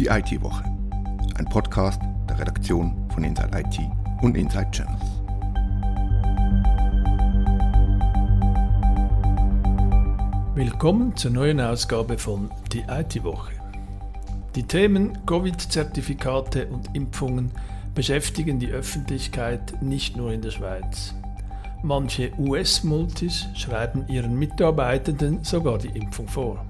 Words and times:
Die 0.00 0.06
IT-Woche. 0.06 0.64
Ein 1.36 1.44
Podcast 1.50 2.00
der 2.26 2.38
Redaktion 2.38 3.06
von 3.12 3.22
Inside 3.22 3.50
IT 3.52 3.80
und 4.22 4.34
Inside 4.34 4.70
Channels. 4.70 5.02
Willkommen 10.54 11.14
zur 11.16 11.32
neuen 11.32 11.60
Ausgabe 11.60 12.16
von 12.16 12.50
Die 12.72 12.82
IT-Woche. 12.88 13.52
Die 14.54 14.62
Themen 14.62 15.18
Covid-Zertifikate 15.26 16.68
und 16.68 16.96
Impfungen 16.96 17.50
beschäftigen 17.94 18.58
die 18.58 18.70
Öffentlichkeit 18.70 19.82
nicht 19.82 20.16
nur 20.16 20.32
in 20.32 20.40
der 20.40 20.52
Schweiz. 20.52 21.14
Manche 21.82 22.32
US-Multis 22.38 23.48
schreiben 23.54 24.08
ihren 24.08 24.38
Mitarbeitenden 24.38 25.44
sogar 25.44 25.76
die 25.76 25.88
Impfung 25.88 26.26
vor. 26.26 26.64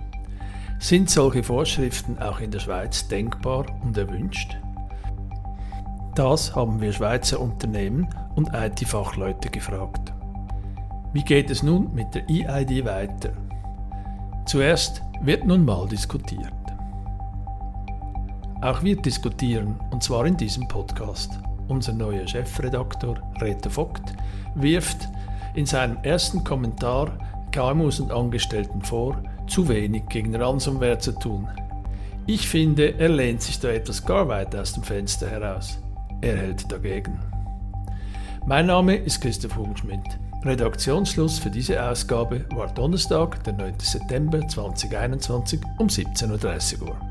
Sind 0.80 1.10
solche 1.10 1.42
Vorschriften 1.42 2.18
auch 2.18 2.40
in 2.40 2.50
der 2.50 2.58
Schweiz 2.58 3.06
denkbar 3.06 3.66
und 3.82 3.98
erwünscht? 3.98 4.56
Das 6.14 6.56
haben 6.56 6.80
wir 6.80 6.90
Schweizer 6.90 7.38
Unternehmen 7.38 8.08
und 8.34 8.48
IT-Fachleute 8.54 9.50
gefragt. 9.50 10.14
Wie 11.12 11.22
geht 11.22 11.50
es 11.50 11.62
nun 11.62 11.94
mit 11.94 12.14
der 12.14 12.22
EID 12.30 12.86
weiter? 12.86 13.34
Zuerst 14.46 15.02
wird 15.20 15.44
nun 15.44 15.66
mal 15.66 15.86
diskutiert. 15.86 16.50
Auch 18.62 18.82
wir 18.82 18.96
diskutieren, 18.96 19.78
und 19.90 20.02
zwar 20.02 20.24
in 20.24 20.38
diesem 20.38 20.66
Podcast. 20.66 21.38
Unser 21.68 21.92
neuer 21.92 22.26
Chefredaktor 22.26 23.16
Reto 23.42 23.68
Vogt 23.68 24.14
wirft 24.54 25.10
in 25.54 25.66
seinem 25.66 25.98
ersten 26.04 26.42
Kommentar 26.42 27.18
KMUs 27.52 28.00
und 28.00 28.12
Angestellten 28.12 28.80
vor, 28.80 29.22
zu 29.50 29.68
wenig 29.68 30.08
gegen 30.08 30.34
Ransomware 30.34 30.98
zu 30.98 31.12
tun. 31.12 31.48
Ich 32.26 32.48
finde, 32.48 32.98
er 32.98 33.08
lehnt 33.08 33.42
sich 33.42 33.58
da 33.58 33.68
etwas 33.68 34.06
gar 34.06 34.28
weit 34.28 34.54
aus 34.54 34.72
dem 34.72 34.84
Fenster 34.84 35.28
heraus. 35.28 35.78
Er 36.20 36.36
hält 36.36 36.70
dagegen. 36.70 37.18
Mein 38.46 38.66
Name 38.66 38.96
ist 38.96 39.20
Christoph 39.20 39.56
Hungschmidt. 39.56 40.18
Redaktionsschluss 40.44 41.38
für 41.38 41.50
diese 41.50 41.82
Ausgabe 41.82 42.46
war 42.54 42.72
Donnerstag, 42.72 43.42
der 43.44 43.54
9. 43.54 43.74
September 43.80 44.46
2021 44.46 45.60
um 45.78 45.88
17.30 45.88 46.80
Uhr. 46.80 47.09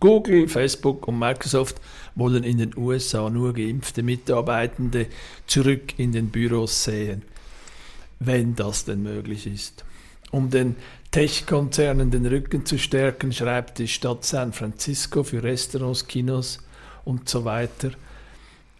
Google, 0.00 0.48
Facebook 0.48 1.08
und 1.08 1.18
Microsoft 1.18 1.80
wollen 2.14 2.44
in 2.44 2.58
den 2.58 2.76
USA 2.76 3.30
nur 3.30 3.52
geimpfte 3.52 4.02
Mitarbeitende 4.02 5.06
zurück 5.46 5.98
in 5.98 6.12
den 6.12 6.30
Büros 6.30 6.84
sehen, 6.84 7.22
wenn 8.20 8.54
das 8.54 8.84
denn 8.84 9.02
möglich 9.02 9.46
ist. 9.46 9.84
Um 10.30 10.50
den 10.50 10.76
Tech-Konzernen 11.10 12.10
den 12.10 12.26
Rücken 12.26 12.66
zu 12.66 12.78
stärken, 12.78 13.32
schreibt 13.32 13.78
die 13.78 13.88
Stadt 13.88 14.24
San 14.24 14.52
Francisco 14.52 15.24
für 15.24 15.42
Restaurants, 15.42 16.06
Kinos 16.06 16.58
und 17.04 17.28
so 17.28 17.44
weiter 17.44 17.92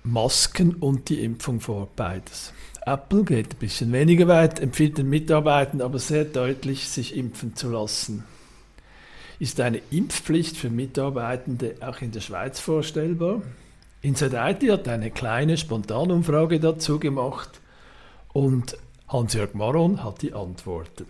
Masken 0.05 0.74
und 0.74 1.08
die 1.08 1.22
Impfung 1.24 1.61
vor, 1.61 1.89
beides. 1.96 2.52
Apple 2.86 3.24
geht 3.24 3.55
ein 3.55 3.58
bisschen 3.58 3.92
weniger 3.92 4.28
weit, 4.28 4.61
empfiehlt 4.61 4.98
den 4.98 5.11
Mitarbeitern 5.11 5.80
aber 5.80 5.98
sehr 5.98 6.24
deutlich, 6.24 6.89
sich 6.89 7.16
impfen 7.16 7.56
zu 7.56 7.70
lassen. 7.70 8.24
Ist 9.39 9.61
eine 9.61 9.81
Impfpflicht 9.91 10.56
für 10.56 10.69
Mitarbeitende 10.69 11.77
auch 11.81 12.00
in 12.00 12.11
der 12.11 12.20
Schweiz 12.20 12.58
vorstellbar? 12.58 13.42
Inside 14.03 14.36
IT 14.36 14.70
hat 14.70 14.89
eine 14.89 15.11
kleine 15.11 15.56
Spontanumfrage 15.56 16.58
dazu 16.58 16.98
gemacht 16.98 17.61
und 18.33 18.77
Hans-Jörg 19.08 19.55
Maron 19.55 20.03
hat 20.03 20.22
die 20.22 20.34
Antworten. 20.34 21.06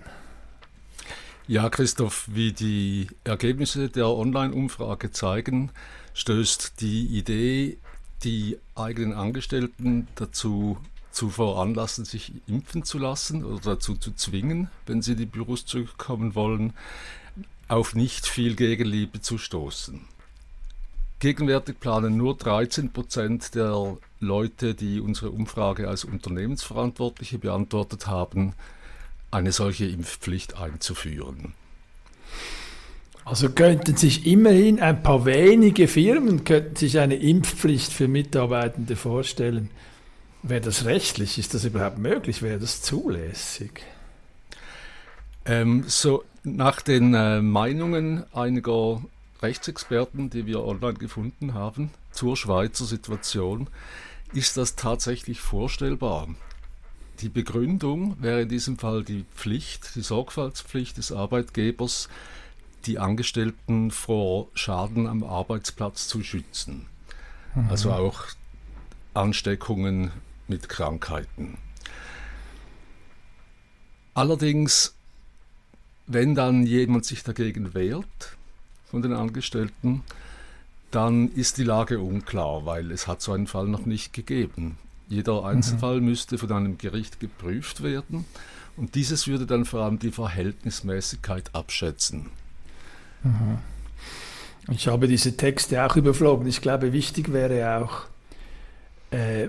Ja, 1.47 1.71
Christoph, 1.71 2.29
wie 2.31 2.53
die 2.53 3.09
Ergebnisse 3.25 3.89
der 3.89 4.09
Online-Umfrage 4.09 5.11
zeigen, 5.11 5.71
stößt 6.13 6.81
die 6.81 7.07
Idee, 7.07 7.79
die 8.25 8.59
eigenen 8.75 9.15
Angestellten 9.15 10.09
dazu 10.15 10.77
zu 11.11 11.31
veranlassen, 11.31 12.05
sich 12.05 12.33
impfen 12.47 12.85
zu 12.85 12.99
lassen 12.99 13.45
oder 13.45 13.77
dazu 13.77 13.95
zu 13.95 14.13
zwingen, 14.13 14.71
wenn 14.87 15.01
sie 15.01 15.13
in 15.13 15.19
die 15.19 15.27
Büros 15.27 15.65
zurückkommen 15.65 16.35
wollen, 16.35 16.75
auf 17.69 17.95
nicht 17.95 18.27
viel 18.27 18.57
Gegenliebe 18.57 19.21
zu 19.21 19.39
stoßen. 19.39 20.01
Gegenwärtig 21.21 21.81
planen 21.81 22.17
nur 22.17 22.37
13 22.37 22.93
Prozent 22.93 23.55
der 23.55 23.97
Leute, 24.21 24.75
die 24.75 25.01
unsere 25.01 25.31
Umfrage 25.31 25.89
als 25.89 26.05
Unternehmensverantwortliche 26.05 27.39
beantwortet 27.39 28.07
haben, 28.07 28.55
eine 29.31 29.53
solche 29.53 29.87
Impfpflicht 29.87 30.57
einzuführen. 30.57 31.55
Also 33.25 33.51
könnten 33.51 33.97
sich 33.97 34.27
immerhin 34.27 34.81
ein 34.81 35.03
paar 35.03 35.27
wenige 35.27 35.87
Firmen 35.87 36.45
könnten 36.45 36.77
sich 36.77 36.99
eine 36.99 37.17
Impfpflicht 37.17 37.93
für 37.93 38.09
Mitarbeitende 38.09 38.97
vorstellen. 38.97 39.71
Wäre 40.43 40.63
das 40.63 40.87
rechtlich? 40.87 41.37
Ist 41.37 41.53
das 41.53 41.65
überhaupt 41.65 41.99
möglich? 41.99 42.41
Wäre 42.41 42.59
das 42.59 42.81
zulässig? 42.81 43.83
Ähm, 45.49 45.85
so 45.87 46.25
nach 46.45 46.83
den 46.83 47.15
äh, 47.15 47.41
Meinungen 47.41 48.25
einiger 48.35 49.03
Rechtsexperten, 49.41 50.29
die 50.29 50.47
wir 50.47 50.63
online 50.63 50.99
gefunden 50.99 51.55
haben, 51.55 51.91
zur 52.13 52.37
Schweizer 52.37 52.85
Situation, 52.85 53.69
ist 54.35 54.59
das 54.59 54.77
tatsächlich 54.77 55.41
vorstellbar. 55.41 56.29
Die 57.21 57.31
Begründung 57.31 58.23
wäre 58.23 58.43
in 58.43 58.49
diesem 58.49 58.79
Fall 58.79 59.03
die 59.03 59.25
Pflicht, 59.35 59.95
die 59.95 60.03
Sorgfaltspflicht 60.03 60.99
des 60.99 61.13
Arbeitgebers, 61.13 62.09
die 62.85 62.99
Angestellten 62.99 63.91
vor 63.91 64.49
Schaden 64.55 65.07
am 65.07 65.25
Arbeitsplatz 65.25 66.09
zu 66.09 66.23
schützen. 66.23 66.87
Mhm. 67.55 67.71
Also 67.71 67.93
auch 67.93 68.25
Ansteckungen 69.15 70.13
mit 70.47 70.69
Krankheiten. 70.69 71.59
Allerdings 74.15 74.98
wenn 76.09 76.35
dann 76.35 76.65
jemand 76.65 77.05
sich 77.05 77.23
dagegen 77.23 77.75
wehrt 77.75 78.37
von 78.91 79.03
den 79.03 79.13
Angestellten, 79.13 80.03
dann 80.91 81.31
ist 81.33 81.59
die 81.59 81.65
Lage 81.65 82.01
unklar, 82.01 82.65
weil 82.65 82.91
es 82.91 83.07
hat 83.07 83.21
so 83.21 83.33
einen 83.33 83.47
Fall 83.47 83.67
noch 83.69 83.85
nicht 83.85 84.15
gegeben. 84.15 84.79
Jeder 85.09 85.45
Einzelfall 85.45 86.01
mhm. 86.01 86.07
müsste 86.07 86.39
von 86.39 86.51
einem 86.51 86.79
Gericht 86.79 87.21
geprüft 87.21 87.83
werden 87.83 88.25
und 88.77 88.95
dieses 88.95 89.27
würde 89.27 89.47
dann 89.47 89.65
vor 89.65 89.83
allem 89.83 89.99
die 89.99 90.11
Verhältnismäßigkeit 90.11 91.55
abschätzen. 91.55 92.31
Mhm. 93.23 93.59
Ich 94.71 94.89
habe 94.89 95.09
diese 95.09 95.37
Texte 95.37 95.85
auch 95.85 95.97
überflogen. 95.97 96.47
Ich 96.47 96.61
glaube, 96.61 96.93
wichtig 96.93 97.33
wäre 97.33 97.83
auch, 97.83 98.03
äh, 99.11 99.49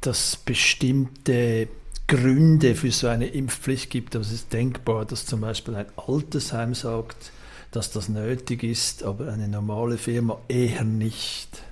dass 0.00 0.36
bestimmte 0.36 1.68
Gründe 2.06 2.74
für 2.74 2.90
so 2.90 3.08
eine 3.08 3.26
Impfpflicht 3.26 3.90
gibt. 3.90 4.14
Aber 4.14 4.24
es 4.24 4.32
ist 4.32 4.52
denkbar, 4.52 5.04
dass 5.04 5.26
zum 5.26 5.40
Beispiel 5.40 5.74
ein 5.74 5.86
Altersheim 5.96 6.74
sagt, 6.74 7.32
dass 7.70 7.90
das 7.90 8.08
nötig 8.08 8.62
ist, 8.62 9.02
aber 9.02 9.32
eine 9.32 9.48
normale 9.48 9.98
Firma 9.98 10.38
eher 10.48 10.84
nicht. 10.84 11.62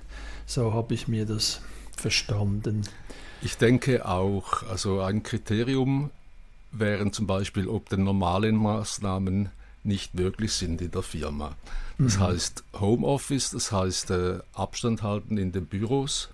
So 0.45 0.73
habe 0.73 0.93
ich 0.93 1.07
mir 1.07 1.25
das 1.25 1.61
verstanden. 1.95 2.83
Ich 3.41 3.57
denke 3.57 4.07
auch, 4.07 4.63
also 4.63 5.01
ein 5.01 5.23
Kriterium 5.23 6.09
wären 6.71 7.13
zum 7.13 7.27
Beispiel, 7.27 7.67
ob 7.67 7.89
denn 7.89 8.03
normale 8.03 8.51
Maßnahmen 8.51 9.49
nicht 9.83 10.13
möglich 10.13 10.53
sind 10.53 10.81
in 10.81 10.91
der 10.91 11.01
Firma. 11.01 11.55
Das 11.97 12.17
mhm. 12.17 12.21
heißt 12.21 12.63
Homeoffice, 12.79 13.51
das 13.51 13.71
heißt 13.71 14.11
äh, 14.11 14.39
Abstand 14.53 15.03
halten 15.03 15.37
in 15.37 15.51
den 15.51 15.65
Büros, 15.65 16.29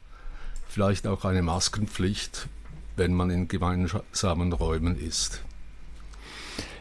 vielleicht 0.67 1.07
auch 1.07 1.25
eine 1.25 1.41
Maskenpflicht 1.41 2.47
wenn 2.97 3.13
man 3.13 3.29
in 3.29 3.47
gemeinsamen 3.47 4.53
Räumen 4.53 4.99
ist. 4.99 5.41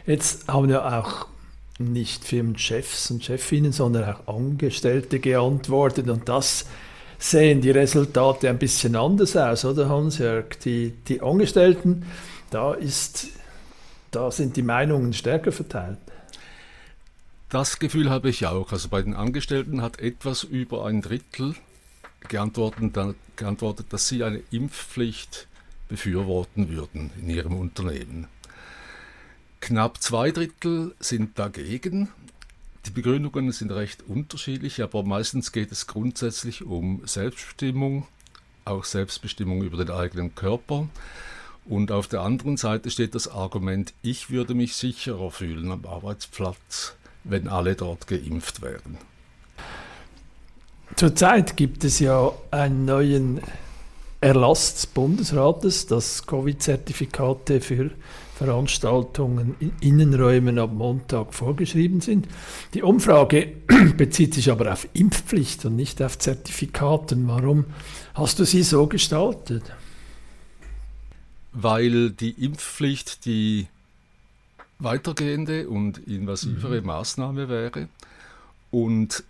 Jetzt 0.05 0.47
haben 0.47 0.69
ja 0.69 0.99
auch 0.99 1.27
nicht 1.79 2.23
Firmenchefs 2.25 3.11
und 3.11 3.23
Chefinnen, 3.23 3.71
sondern 3.71 4.15
auch 4.15 4.35
Angestellte 4.35 5.19
geantwortet 5.19 6.09
und 6.09 6.27
das 6.27 6.65
sehen 7.19 7.61
die 7.61 7.71
Resultate 7.71 8.49
ein 8.49 8.57
bisschen 8.57 8.95
anders 8.95 9.35
aus, 9.35 9.65
oder 9.65 9.89
Hans-Jörg? 9.89 10.59
Die, 10.63 10.91
die 11.07 11.21
Angestellten, 11.21 12.05
da, 12.49 12.73
ist, 12.73 13.27
da 14.11 14.31
sind 14.31 14.55
die 14.55 14.61
Meinungen 14.61 15.13
stärker 15.13 15.51
verteilt. 15.51 15.97
Das 17.49 17.79
Gefühl 17.79 18.09
habe 18.09 18.29
ich 18.29 18.45
auch. 18.45 18.71
Also 18.71 18.89
bei 18.89 19.01
den 19.01 19.13
Angestellten 19.13 19.81
hat 19.81 19.99
etwas 19.99 20.43
über 20.43 20.85
ein 20.85 21.01
Drittel 21.01 21.55
geantwortet, 22.27 23.15
geantwortet 23.35 23.87
dass 23.89 24.07
sie 24.07 24.23
eine 24.23 24.41
Impfpflicht 24.51 25.46
befürworten 25.87 26.69
würden 26.69 27.11
in 27.19 27.29
ihrem 27.29 27.57
Unternehmen. 27.57 28.27
Knapp 29.59 30.01
zwei 30.01 30.31
Drittel 30.31 30.95
sind 30.99 31.37
dagegen. 31.39 32.09
Die 32.85 32.91
Begründungen 32.91 33.51
sind 33.51 33.71
recht 33.71 34.03
unterschiedlich, 34.07 34.81
aber 34.81 35.03
meistens 35.03 35.51
geht 35.51 35.71
es 35.71 35.87
grundsätzlich 35.87 36.63
um 36.63 37.01
Selbstbestimmung, 37.05 38.07
auch 38.65 38.85
Selbstbestimmung 38.85 39.63
über 39.63 39.83
den 39.83 39.93
eigenen 39.93 40.35
Körper 40.35 40.87
Und 41.69 41.91
auf 41.91 42.07
der 42.07 42.21
anderen 42.21 42.55
Seite 42.55 42.89
steht 42.89 43.13
das 43.13 43.27
Argument, 43.27 43.93
ich 44.01 44.29
würde 44.29 44.53
mich 44.53 44.75
sicherer 44.75 45.31
fühlen 45.31 45.71
am 45.71 45.85
Arbeitsplatz, 45.85 46.95
wenn 47.25 47.49
alle 47.49 47.75
dort 47.75 48.07
geimpft 48.07 48.61
wären. 48.61 48.97
Zurzeit 50.95 51.57
gibt 51.57 51.83
es 51.83 51.99
ja 51.99 52.31
einen 52.51 52.85
neuen 52.85 53.41
Erlass 54.27 54.73
des 54.73 54.87
Bundesrates, 54.87 55.85
dass 55.85 56.27
Covid-Zertifikate 56.27 57.61
für 57.61 57.91
Veranstaltungen 58.35 59.55
in 59.61 59.71
Innenräumen 59.79 60.59
ab 60.59 60.73
Montag 60.73 61.33
vorgeschrieben 61.33 62.01
sind. 62.01 62.27
Die 62.73 62.83
Umfrage 62.83 63.53
bezieht 63.97 64.33
sich 64.33 64.51
aber 64.51 64.73
auf 64.73 64.85
Impfpflicht 64.91 65.63
und 65.63 65.77
nicht 65.77 66.01
auf 66.01 66.19
Zertifikaten. 66.19 67.25
Warum 67.29 67.67
hast 68.15 68.39
du 68.39 68.43
sie 68.43 68.63
so 68.63 68.87
gestaltet? 68.87 69.63
Weil 71.53 72.09
die 72.09 72.31
Impfpflicht 72.31 73.23
die 73.23 73.67
weitergehende 74.77 75.69
und 75.69 75.99
invasivere 75.99 76.81
mhm. 76.81 76.87
Maßnahme 76.87 77.47
wäre 77.47 77.87
und 78.71 79.23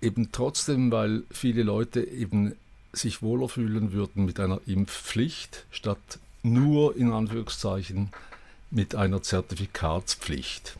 eben 0.00 0.32
trotzdem, 0.32 0.90
weil 0.90 1.24
viele 1.30 1.64
Leute 1.64 2.00
eben 2.00 2.54
sich 2.92 3.22
wohler 3.22 3.48
fühlen 3.48 3.92
würden 3.92 4.24
mit 4.24 4.40
einer 4.40 4.60
Impfpflicht 4.66 5.66
statt 5.70 6.18
nur 6.42 6.96
in 6.96 7.12
Anführungszeichen 7.12 8.10
mit 8.70 8.94
einer 8.94 9.22
Zertifikatspflicht. 9.22 10.76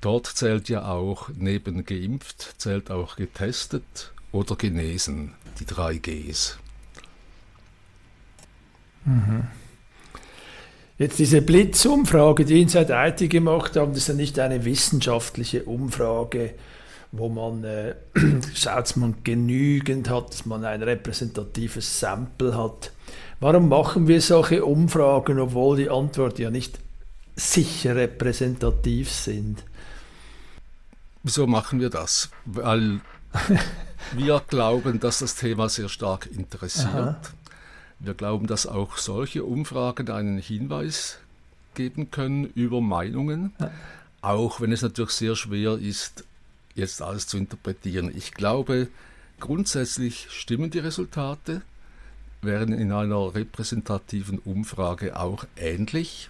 Dort 0.00 0.26
zählt 0.26 0.68
ja 0.68 0.86
auch 0.86 1.30
neben 1.34 1.84
geimpft, 1.84 2.54
zählt 2.58 2.90
auch 2.90 3.16
getestet 3.16 4.12
oder 4.32 4.56
genesen, 4.56 5.34
die 5.58 5.66
drei 5.66 5.96
Gs. 5.96 6.58
Mhm. 9.04 9.46
Jetzt 10.96 11.18
diese 11.18 11.42
Blitzumfrage, 11.42 12.44
die 12.44 12.60
Inside 12.62 12.92
IT 12.92 13.28
gemacht 13.30 13.76
haben, 13.76 13.92
das 13.92 14.02
ist 14.02 14.08
ja 14.08 14.14
nicht 14.14 14.38
eine 14.38 14.64
wissenschaftliche 14.64 15.64
Umfrage, 15.64 16.54
wo 17.16 17.28
man 17.28 17.64
äh, 17.64 17.94
schaut, 18.54 18.82
dass 18.82 18.96
man 18.96 19.14
genügend 19.22 20.10
hat, 20.10 20.30
dass 20.30 20.46
man 20.46 20.64
ein 20.64 20.82
repräsentatives 20.82 22.00
Sample 22.00 22.56
hat. 22.56 22.90
Warum 23.40 23.68
machen 23.68 24.08
wir 24.08 24.20
solche 24.20 24.64
Umfragen, 24.64 25.38
obwohl 25.38 25.76
die 25.76 25.90
Antwort 25.90 26.38
ja 26.38 26.50
nicht 26.50 26.78
sicher 27.36 27.94
repräsentativ 27.94 29.10
sind? 29.10 29.64
Wieso 31.22 31.46
machen 31.46 31.80
wir 31.80 31.90
das? 31.90 32.30
Weil 32.44 33.00
wir 34.12 34.42
glauben, 34.48 34.98
dass 34.98 35.20
das 35.20 35.36
Thema 35.36 35.68
sehr 35.68 35.88
stark 35.88 36.26
interessiert. 36.26 36.94
Aha. 36.94 37.20
Wir 38.00 38.14
glauben, 38.14 38.46
dass 38.46 38.66
auch 38.66 38.96
solche 38.98 39.44
Umfragen 39.44 40.10
einen 40.10 40.38
Hinweis 40.38 41.18
geben 41.74 42.10
können 42.10 42.44
über 42.44 42.80
Meinungen, 42.80 43.52
ja. 43.60 43.70
auch 44.20 44.60
wenn 44.60 44.72
es 44.72 44.82
natürlich 44.82 45.10
sehr 45.10 45.36
schwer 45.36 45.78
ist, 45.78 46.24
jetzt 46.74 47.02
alles 47.02 47.26
zu 47.26 47.36
interpretieren. 47.36 48.12
Ich 48.14 48.32
glaube, 48.32 48.88
grundsätzlich 49.40 50.28
stimmen 50.30 50.70
die 50.70 50.78
Resultate, 50.78 51.62
wären 52.42 52.72
in 52.72 52.92
einer 52.92 53.34
repräsentativen 53.34 54.38
Umfrage 54.38 55.18
auch 55.18 55.46
ähnlich, 55.56 56.28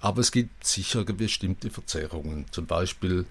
aber 0.00 0.20
es 0.20 0.32
gibt 0.32 0.66
sicher 0.66 1.04
bestimmte 1.04 1.70
Verzerrungen. 1.70 2.46
Zum 2.50 2.66
Beispiel 2.66 3.26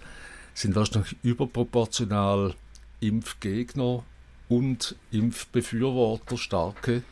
sind 0.53 0.75
wahrscheinlich 0.75 1.15
überproportional 1.23 2.55
Impfgegner 2.99 4.03
und 4.47 4.95
Impfbefürworter 5.11 6.37
starke 6.37 7.03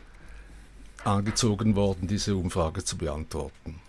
angezogen 1.04 1.76
worden, 1.76 2.08
diese 2.08 2.36
Umfrage 2.36 2.84
zu 2.84 2.98
beantworten. 2.98 3.80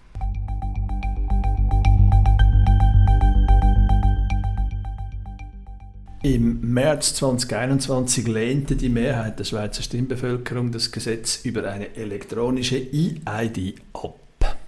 Im 6.22 6.74
März 6.74 7.14
2021 7.14 8.28
lehnte 8.28 8.76
die 8.76 8.90
Mehrheit 8.90 9.38
der 9.38 9.44
Schweizer 9.44 9.82
Stimmbevölkerung 9.82 10.70
das 10.70 10.92
Gesetz 10.92 11.40
über 11.44 11.66
eine 11.66 11.96
elektronische 11.96 12.76
E-ID 12.76 13.76
ab. 13.94 14.58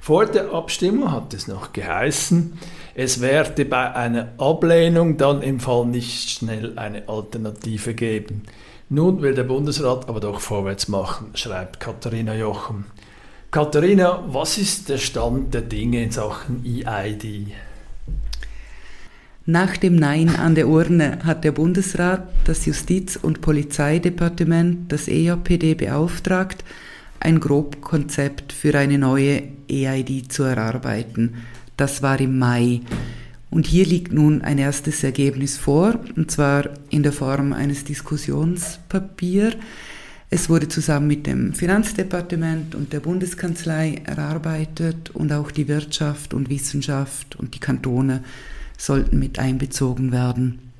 Vor 0.00 0.26
der 0.26 0.52
Abstimmung 0.52 1.12
hat 1.12 1.34
es 1.34 1.46
noch 1.46 1.72
geheißen, 1.72 2.58
es 2.96 3.20
werde 3.20 3.64
bei 3.64 3.94
einer 3.94 4.32
Ablehnung 4.38 5.16
dann 5.18 5.40
im 5.42 5.60
Fall 5.60 5.86
nicht 5.86 6.30
schnell 6.30 6.76
eine 6.76 7.08
Alternative 7.08 7.94
geben. 7.94 8.42
Nun 8.88 9.22
will 9.22 9.36
der 9.36 9.44
Bundesrat 9.44 10.08
aber 10.08 10.18
doch 10.18 10.40
vorwärts 10.40 10.88
machen, 10.88 11.30
schreibt 11.34 11.78
Katharina 11.78 12.34
Jochen. 12.34 12.86
Katharina, 13.52 14.24
was 14.26 14.58
ist 14.58 14.88
der 14.88 14.98
Stand 14.98 15.54
der 15.54 15.60
Dinge 15.60 16.02
in 16.02 16.10
Sachen 16.10 16.64
EID? 16.66 17.52
Nach 19.44 19.76
dem 19.76 19.96
Nein 19.96 20.36
an 20.36 20.54
der 20.54 20.68
Urne 20.68 21.18
hat 21.24 21.42
der 21.42 21.50
Bundesrat 21.50 22.28
das 22.44 22.64
Justiz- 22.64 23.16
und 23.16 23.40
Polizeidepartement, 23.40 24.92
das 24.92 25.08
EJPD, 25.08 25.74
beauftragt, 25.74 26.64
ein 27.18 27.40
Grobkonzept 27.40 28.52
für 28.52 28.78
eine 28.78 28.98
neue 28.98 29.42
EID 29.68 30.30
zu 30.30 30.44
erarbeiten. 30.44 31.34
Das 31.76 32.02
war 32.02 32.20
im 32.20 32.38
Mai. 32.38 32.82
Und 33.50 33.66
hier 33.66 33.84
liegt 33.84 34.12
nun 34.12 34.42
ein 34.42 34.58
erstes 34.58 35.02
Ergebnis 35.02 35.58
vor, 35.58 35.98
und 36.14 36.30
zwar 36.30 36.70
in 36.90 37.02
der 37.02 37.12
Form 37.12 37.52
eines 37.52 37.82
Diskussionspapiers. 37.82 39.56
Es 40.30 40.48
wurde 40.48 40.68
zusammen 40.68 41.08
mit 41.08 41.26
dem 41.26 41.52
Finanzdepartement 41.52 42.76
und 42.76 42.92
der 42.92 43.00
Bundeskanzlei 43.00 44.02
erarbeitet 44.04 45.10
und 45.10 45.32
auch 45.32 45.50
die 45.50 45.66
Wirtschaft 45.66 46.32
und 46.32 46.48
Wissenschaft 46.48 47.34
und 47.34 47.56
die 47.56 47.60
Kantone 47.60 48.22
sollten 48.82 49.18
mit 49.18 49.38
einbezogen 49.38 50.10
werden. 50.10 50.72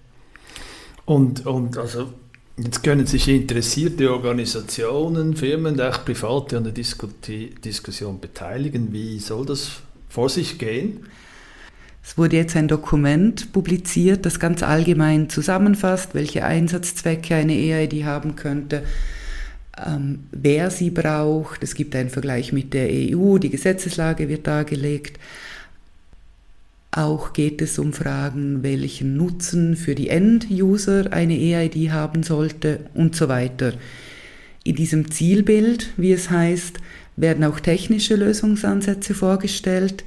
Und, 1.04 1.46
und 1.46 1.78
also 1.78 2.12
jetzt 2.56 2.82
können 2.82 3.06
sich 3.06 3.28
interessierte 3.28 4.12
Organisationen, 4.12 5.36
Firmen, 5.36 5.80
auch 5.80 6.04
Private 6.04 6.56
an 6.56 6.64
der 6.64 6.72
Disku 6.72 7.06
Diskussion 7.64 8.18
beteiligen. 8.20 8.92
Wie 8.92 9.20
soll 9.20 9.46
das 9.46 9.82
vor 10.08 10.28
sich 10.28 10.58
gehen? 10.58 11.06
Es 12.04 12.18
wurde 12.18 12.36
jetzt 12.36 12.56
ein 12.56 12.66
Dokument 12.66 13.52
publiziert, 13.52 14.26
das 14.26 14.40
ganz 14.40 14.64
allgemein 14.64 15.30
zusammenfasst, 15.30 16.14
welche 16.14 16.44
Einsatzzwecke 16.44 17.36
eine 17.36 17.52
EID 17.52 18.04
haben 18.04 18.34
könnte, 18.34 18.82
ähm, 19.86 20.24
wer 20.32 20.72
sie 20.72 20.90
braucht. 20.90 21.62
Es 21.62 21.76
gibt 21.76 21.94
einen 21.94 22.10
Vergleich 22.10 22.52
mit 22.52 22.74
der 22.74 22.88
EU, 22.90 23.38
die 23.38 23.50
Gesetzeslage 23.50 24.28
wird 24.28 24.48
dargelegt. 24.48 25.20
Auch 26.94 27.32
geht 27.32 27.62
es 27.62 27.78
um 27.78 27.94
Fragen, 27.94 28.62
welchen 28.62 29.16
Nutzen 29.16 29.76
für 29.76 29.94
die 29.94 30.10
End-User 30.10 31.10
eine 31.10 31.38
EID 31.38 31.90
haben 31.90 32.22
sollte 32.22 32.80
und 32.92 33.16
so 33.16 33.28
weiter. 33.28 33.72
In 34.62 34.76
diesem 34.76 35.10
Zielbild, 35.10 35.88
wie 35.96 36.12
es 36.12 36.28
heißt, 36.28 36.78
werden 37.16 37.44
auch 37.44 37.60
technische 37.60 38.14
Lösungsansätze 38.16 39.14
vorgestellt, 39.14 40.04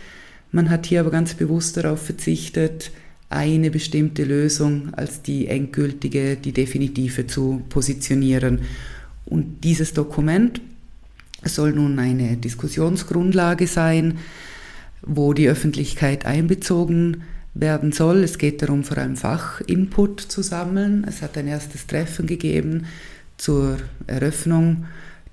man 0.51 0.70
hat 0.70 0.86
hier 0.86 1.01
aber 1.01 1.12
ganz 1.12 1.34
bewusst 1.34 1.75
darauf 1.75 2.06
verzichtet, 2.06 2.92
eine 3.30 3.72
bestimmte 3.72 4.24
Lösung 4.24 4.94
als 4.94 5.24
die 5.24 5.48
endgültige, 5.48 6.38
die 6.38 6.54
definitive 6.54 7.25
zu 7.25 7.63
positionieren. 7.68 8.62
Und 9.25 9.63
dieses 9.63 9.94
Dokument 9.94 10.62
soll 11.44 11.74
nun 11.74 11.98
eine 11.98 12.38
Diskussionsgrundlage 12.38 13.68
sein, 13.68 14.20
wo 15.05 15.33
die 15.33 15.50
Öffentlichkeit 15.50 16.25
einbezogen 16.25 17.24
werden 17.53 17.91
soll. 17.91 18.24
Es 18.24 18.38
geht 18.38 18.62
darum, 18.62 18.83
vor 18.83 18.97
allem 18.97 19.15
Fachinput 19.15 20.21
zu 20.21 20.41
sammeln. 20.41 21.05
Es 21.07 21.21
hat 21.21 21.38
ein 21.38 21.47
erstes 21.47 21.88
Treffen 21.88 22.27
gegeben 22.27 22.85
zur 23.38 23.77
Eröffnung 24.07 24.85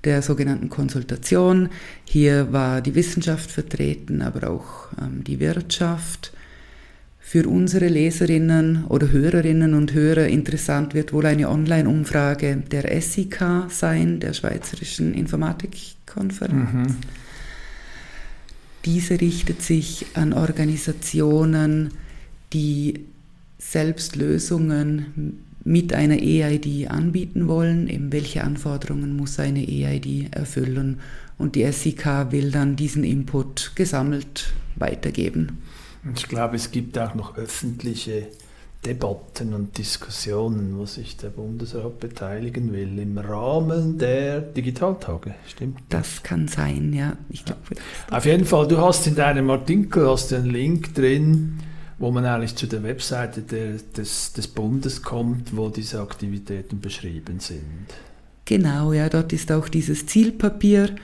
der 0.03 0.21
sogenannten 0.21 0.69
Konsultation. 0.69 1.69
Hier 2.05 2.51
war 2.51 2.81
die 2.81 2.95
Wissenschaft 2.95 3.51
vertreten, 3.51 4.21
aber 4.21 4.49
auch 4.49 4.87
ähm, 5.01 5.23
die 5.23 5.39
Wirtschaft. 5.39 6.33
Für 7.19 7.47
unsere 7.47 7.87
Leserinnen 7.87 8.85
oder 8.89 9.11
Hörerinnen 9.11 9.73
und 9.73 9.93
Hörer 9.93 10.27
interessant 10.27 10.93
wird 10.93 11.13
wohl 11.13 11.25
eine 11.25 11.49
Online-Umfrage 11.49 12.63
der 12.69 13.01
SIK 13.01 13.67
sein, 13.69 14.19
der 14.19 14.33
Schweizerischen 14.33 15.13
Informatikkonferenz. 15.13 16.73
Mhm. 16.73 16.95
Diese 18.85 19.19
richtet 19.19 19.61
sich 19.61 20.05
an 20.13 20.33
Organisationen, 20.33 21.91
die 22.51 23.05
selbst 23.57 24.15
Lösungen 24.15 25.39
mit 25.63 25.93
einer 25.93 26.15
EID 26.15 26.89
anbieten 26.89 27.47
wollen, 27.47 27.87
eben 27.87 28.11
welche 28.11 28.43
Anforderungen 28.43 29.15
muss 29.15 29.39
eine 29.39 29.65
EID 29.65 30.33
erfüllen 30.33 30.99
und 31.37 31.55
die 31.55 31.71
SIK 31.71 32.31
will 32.31 32.51
dann 32.51 32.75
diesen 32.75 33.03
Input 33.03 33.71
gesammelt 33.75 34.53
weitergeben. 34.75 35.59
Ich 36.15 36.27
glaube, 36.27 36.57
es 36.57 36.71
gibt 36.71 36.97
auch 36.99 37.15
noch 37.15 37.37
öffentliche 37.37 38.27
Debatten 38.85 39.53
und 39.53 39.77
Diskussionen, 39.77 40.77
wo 40.77 40.85
sich 40.85 41.15
der 41.17 41.29
Bundesrat 41.29 41.99
beteiligen 41.99 42.73
will, 42.73 42.99
im 42.99 43.17
Rahmen 43.17 43.97
der 43.97 44.41
Digitaltage, 44.41 45.35
stimmt? 45.47 45.79
Das 45.89 46.21
kann 46.23 46.47
sein, 46.47 46.93
ja. 46.93 47.17
Ich 47.29 47.45
glaube, 47.45 47.61
Auf 48.11 48.25
jeden 48.25 48.45
Fall, 48.45 48.67
du 48.67 48.77
hast 48.79 49.07
in 49.07 49.15
deinem 49.15 49.49
Artikel 49.49 50.09
hast 50.09 50.33
einen 50.33 50.49
Link 50.49 50.93
drin, 50.93 51.59
wo 51.97 52.11
man 52.11 52.25
eigentlich 52.25 52.55
zu 52.55 52.67
der 52.67 52.83
Webseite 52.83 53.41
der, 53.41 53.77
des, 53.95 54.33
des 54.33 54.47
Bundes 54.47 55.01
kommt, 55.01 55.55
wo 55.55 55.69
diese 55.69 56.01
Aktivitäten 56.01 56.81
beschrieben 56.81 57.39
sind. 57.39 57.87
Genau, 58.45 58.91
ja, 58.91 59.07
dort 59.07 59.31
ist 59.31 59.51
auch 59.51 59.69
dieses 59.69 60.05
Zielpapier 60.05 60.95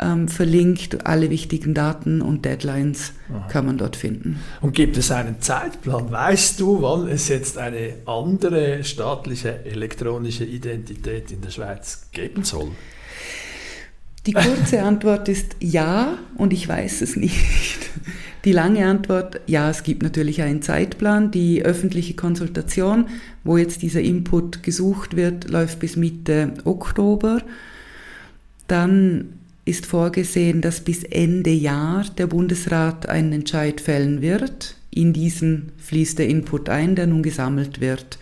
ähm, 0.00 0.28
verlinkt. 0.28 1.06
Alle 1.06 1.30
wichtigen 1.30 1.74
Daten 1.74 2.22
und 2.22 2.44
Deadlines 2.44 3.12
Aha. 3.30 3.48
kann 3.48 3.66
man 3.66 3.78
dort 3.78 3.96
finden. 3.96 4.40
Und 4.60 4.74
gibt 4.74 4.96
es 4.96 5.10
einen 5.10 5.40
Zeitplan? 5.40 6.10
Weißt 6.10 6.60
du, 6.60 6.82
wann 6.82 7.08
es 7.08 7.28
jetzt 7.28 7.58
eine 7.58 7.94
andere 8.06 8.84
staatliche 8.84 9.64
elektronische 9.64 10.44
Identität 10.44 11.30
in 11.30 11.40
der 11.40 11.50
Schweiz 11.50 12.08
geben 12.12 12.44
soll? 12.44 12.70
Die 14.26 14.32
kurze 14.32 14.82
Antwort 14.82 15.28
ist 15.28 15.56
ja 15.60 16.18
und 16.36 16.52
ich 16.52 16.68
weiß 16.68 17.00
es 17.02 17.16
nicht. 17.16 17.78
Die 18.44 18.52
lange 18.52 18.86
Antwort, 18.86 19.40
ja, 19.46 19.68
es 19.68 19.82
gibt 19.82 20.02
natürlich 20.02 20.42
einen 20.42 20.62
Zeitplan. 20.62 21.30
Die 21.30 21.64
öffentliche 21.64 22.14
Konsultation, 22.14 23.08
wo 23.42 23.56
jetzt 23.56 23.82
dieser 23.82 24.00
Input 24.00 24.62
gesucht 24.62 25.16
wird, 25.16 25.50
läuft 25.50 25.80
bis 25.80 25.96
Mitte 25.96 26.54
Oktober. 26.64 27.42
Dann 28.68 29.37
ist 29.68 29.86
vorgesehen, 29.86 30.62
dass 30.62 30.80
bis 30.80 31.04
Ende 31.04 31.50
Jahr 31.50 32.06
der 32.16 32.26
Bundesrat 32.26 33.08
einen 33.08 33.32
Entscheid 33.32 33.80
fällen 33.80 34.22
wird. 34.22 34.76
In 34.90 35.12
diesen 35.12 35.72
fließt 35.76 36.18
der 36.18 36.28
Input 36.28 36.70
ein, 36.70 36.96
der 36.96 37.06
nun 37.06 37.22
gesammelt 37.22 37.80
wird. 37.80 38.18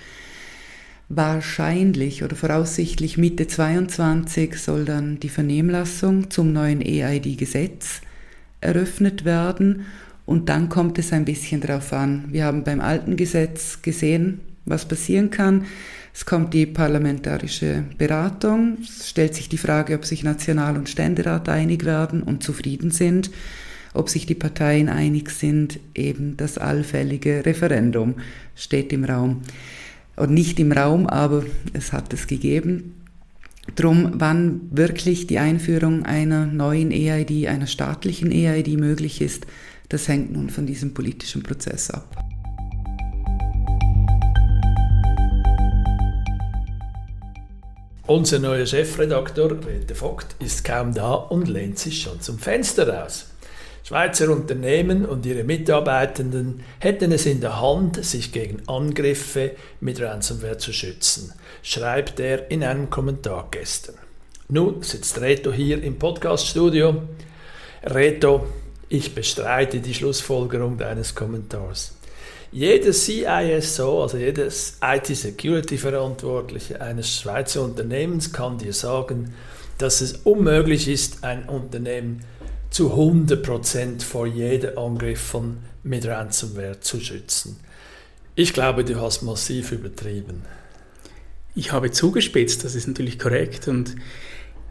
Wahrscheinlich 1.09 2.25
oder 2.25 2.35
voraussichtlich 2.35 3.17
Mitte 3.17 3.47
22 3.47 4.57
soll 4.57 4.85
dann 4.85 5.21
die 5.21 5.29
Vernehmlassung 5.29 6.31
zum 6.31 6.53
neuen 6.53 6.83
EID-Gesetz 6.83 8.01
eröffnet 8.61 9.25
werden 9.25 9.87
und 10.25 10.49
dann 10.49 10.69
kommt 10.69 10.99
es 10.99 11.13
ein 11.13 11.25
bisschen 11.25 11.61
darauf 11.61 11.93
an. 11.93 12.25
Wir 12.33 12.45
haben 12.45 12.65
beim 12.65 12.81
alten 12.81 13.17
Gesetz 13.17 13.83
gesehen, 13.83 14.41
was 14.65 14.89
passieren 14.89 15.31
kann. 15.31 15.67
Es 16.19 16.25
kommt 16.25 16.55
die 16.55 16.65
parlamentarische 16.65 17.85
Beratung. 17.99 18.79
Es 18.81 19.11
stellt 19.11 19.35
sich 19.35 19.51
die 19.51 19.59
Frage, 19.59 19.95
ob 19.95 20.07
sich 20.07 20.25
National- 20.25 20.79
und 20.79 20.89
Ständerat 20.89 21.47
einig 21.51 21.85
werden 21.85 22.23
und 22.23 22.43
zufrieden 22.43 22.91
sind, 22.91 23.31
ob 23.93 24.09
sich 24.09 24.25
die 24.25 24.35
Parteien 24.35 24.89
einig 24.89 25.29
sind. 25.29 25.79
Eben 25.95 26.39
das 26.39 26.57
allfällige 26.57 27.45
Referendum 27.45 28.15
steht 28.55 28.95
im 28.95 29.05
Raum. 29.05 29.43
Und 30.17 30.31
nicht 30.31 30.59
im 30.59 30.73
Raum, 30.73 31.07
aber 31.07 31.45
es 31.75 31.93
hat 31.93 32.15
es 32.15 32.27
gegeben. 32.27 32.95
Drum, 33.75 34.13
wann 34.15 34.63
wirklich 34.71 35.27
die 35.27 35.39
Einführung 35.39 36.07
einer 36.07 36.47
neuen 36.47 36.93
EID, 36.93 37.47
einer 37.47 37.67
staatlichen 37.67 38.33
EID 38.33 38.79
möglich 38.79 39.21
ist, 39.21 39.47
das 39.91 40.09
hängt 40.09 40.33
nun 40.33 40.49
von 40.49 40.65
diesem 40.65 40.95
politischen 40.95 41.43
Prozess 41.43 41.91
ab. 41.91 42.36
Unser 48.09 48.39
neuer 48.39 48.67
Chefredakteur, 48.67 49.59
Rete 49.67 49.97
Vogt, 49.97 50.37
ist 50.39 50.65
kaum 50.65 50.95
da 50.95 51.15
und 51.15 51.49
lehnt 51.49 51.81
sich 51.81 52.03
schon 52.03 52.21
zum 52.21 52.39
Fenster 52.39 52.89
raus. 52.89 53.27
Schweizer 53.83 54.31
Unternehmen 54.31 55.05
und 55.05 55.27
ihre 55.27 55.43
Mitarbeitenden 55.43 56.63
hätten 56.79 57.11
es 57.11 57.27
in 57.27 57.41
der 57.41 57.61
Hand, 57.61 58.05
sich 58.05 58.31
gegen 58.31 58.63
Angriffe 58.69 59.57
mit 59.81 60.01
Ransomware 60.01 60.57
zu 60.57 60.73
schützen, 60.73 61.33
schreibt 61.65 62.21
er 62.21 62.49
in 62.49 62.63
einem 62.63 62.91
Kommentar 62.91 63.49
gestern. 63.51 63.97
Nun 64.49 64.85
sitzt 64.85 65.21
Reto 65.21 65.53
hier 65.53 65.83
im 65.83 65.99
Podcaststudio. 65.99 67.03
Reto, 67.83 68.47
ich 68.89 69.17
bestreite 69.17 69.81
die 69.81 69.95
Schlussfolgerung 69.95 70.79
deines 70.79 71.17
Kommentars. 71.17 71.96
Jeder 72.57 72.95
CISO, 72.95 74.03
also 74.05 74.17
jedes 74.17 74.79
IT-Security-Verantwortliche 74.83 76.81
eines 76.81 77.15
Schweizer 77.15 77.63
Unternehmens 77.63 78.33
kann 78.33 78.57
dir 78.57 78.73
sagen, 78.73 79.35
dass 79.77 80.01
es 80.01 80.15
unmöglich 80.25 80.89
ist, 80.89 81.23
ein 81.23 81.51
Unternehmen 81.51 82.25
zu 82.71 82.95
100% 82.95 84.03
vor 84.03 84.27
jedem 84.27 84.79
Angriff 84.79 85.21
von 85.21 85.59
mit 85.83 86.07
Ransomware 86.07 86.81
zu 86.81 86.99
schützen. 86.99 87.61
Ich 88.35 88.55
glaube, 88.55 88.85
du 88.85 88.99
hast 89.03 89.21
massiv 89.21 89.73
übertrieben. 89.73 90.41
Ich 91.55 91.73
habe 91.73 91.91
zugespitzt, 91.91 92.65
das 92.65 92.75
ist 92.75 92.89
natürlich 92.89 93.19
korrekt 93.19 93.69
und 93.69 93.97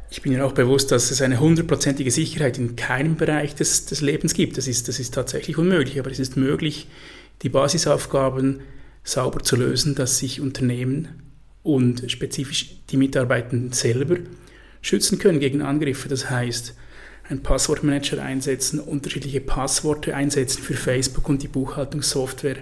ich 0.09 0.23
bin 0.23 0.33
mir 0.33 0.43
auch 0.43 0.53
bewusst, 0.53 0.91
dass 0.91 1.11
es 1.11 1.21
eine 1.21 1.39
hundertprozentige 1.39 2.09
Sicherheit 2.09 2.57
in 2.57 2.75
keinem 2.75 3.15
Bereich 3.15 3.53
des, 3.53 3.85
des 3.85 4.01
Lebens 4.01 4.33
gibt. 4.33 4.57
Das 4.57 4.67
ist, 4.67 4.87
das 4.87 4.99
ist 4.99 5.13
tatsächlich 5.13 5.59
unmöglich, 5.59 5.99
aber 5.99 6.09
es 6.09 6.17
ist 6.17 6.35
möglich, 6.35 6.87
die 7.41 7.49
Basisaufgaben 7.49 8.61
sauber 9.03 9.43
zu 9.43 9.55
lösen, 9.55 9.95
dass 9.95 10.17
sich 10.17 10.41
Unternehmen 10.41 11.09
und 11.63 12.09
spezifisch 12.11 12.77
die 12.89 12.97
Mitarbeitenden 12.97 13.71
selber 13.71 14.17
schützen 14.81 15.19
können 15.19 15.39
gegen 15.39 15.61
Angriffe. 15.61 16.09
Das 16.09 16.29
heißt, 16.29 16.75
ein 17.29 17.41
Passwortmanager 17.41 18.21
einsetzen, 18.21 18.79
unterschiedliche 18.79 19.41
Passworte 19.41 20.15
einsetzen 20.15 20.61
für 20.61 20.75
Facebook 20.75 21.27
und 21.27 21.41
die 21.41 21.47
Buchhaltungssoftware 21.47 22.57